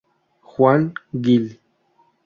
Juan 0.41 0.95
Gil". 1.13 1.59